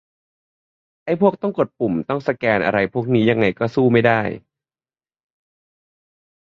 [1.05, 4.21] ไอ้พวกต้องกดปุ่ม ต้องสแกน อะไรพวกนี้ยังไงก็สู้ไม่ได้